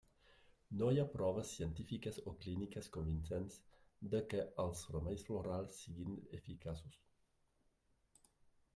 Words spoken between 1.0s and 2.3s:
ha proves científiques